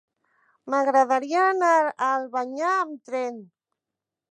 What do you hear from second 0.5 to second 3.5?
M'agradaria anar a Albanyà amb tren.